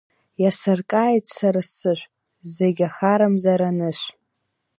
Иасыркааит 0.43 1.25
сара 1.37 1.61
сышә, 1.75 2.05
зегь 2.55 2.81
ахарамзар 2.87 3.61
анышә. 3.69 4.05